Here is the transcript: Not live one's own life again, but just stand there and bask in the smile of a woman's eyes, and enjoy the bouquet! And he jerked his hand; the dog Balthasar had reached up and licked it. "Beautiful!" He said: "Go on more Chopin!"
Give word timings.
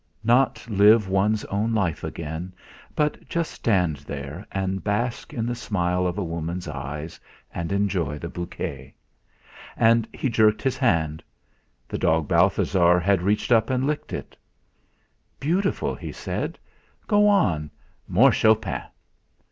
Not 0.23 0.67
live 0.67 1.07
one's 1.07 1.45
own 1.45 1.75
life 1.75 2.03
again, 2.03 2.55
but 2.95 3.29
just 3.29 3.51
stand 3.51 3.97
there 3.97 4.47
and 4.51 4.83
bask 4.83 5.31
in 5.31 5.45
the 5.45 5.53
smile 5.53 6.07
of 6.07 6.17
a 6.17 6.23
woman's 6.23 6.67
eyes, 6.67 7.19
and 7.53 7.71
enjoy 7.71 8.17
the 8.17 8.27
bouquet! 8.27 8.95
And 9.77 10.07
he 10.11 10.27
jerked 10.27 10.63
his 10.63 10.75
hand; 10.75 11.21
the 11.87 11.99
dog 11.99 12.27
Balthasar 12.27 12.99
had 12.99 13.21
reached 13.21 13.51
up 13.51 13.69
and 13.69 13.85
licked 13.85 14.11
it. 14.11 14.35
"Beautiful!" 15.39 15.93
He 15.93 16.11
said: 16.11 16.57
"Go 17.05 17.27
on 17.27 17.69
more 18.07 18.31
Chopin!" 18.31 18.81